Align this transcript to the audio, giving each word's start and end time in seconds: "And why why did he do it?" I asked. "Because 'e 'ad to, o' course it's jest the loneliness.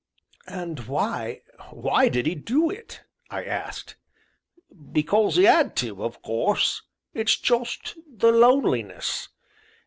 "And 0.47 0.87
why 0.87 1.43
why 1.69 2.09
did 2.09 2.25
he 2.25 2.33
do 2.33 2.71
it?" 2.71 3.03
I 3.29 3.43
asked. 3.43 3.97
"Because 4.91 5.37
'e 5.37 5.45
'ad 5.45 5.75
to, 5.75 6.03
o' 6.03 6.09
course 6.09 6.81
it's 7.13 7.37
jest 7.39 7.99
the 8.11 8.31
loneliness. 8.31 9.29